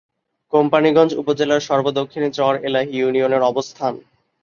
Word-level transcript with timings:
কোম্পানীগঞ্জ 0.53 1.11
উপজেলার 1.13 1.61
সর্ব-দক্ষিণে 1.61 2.29
চর 2.31 2.53
এলাহী 2.67 2.91
ইউনিয়নের 2.93 3.43
অবস্থান। 3.43 3.93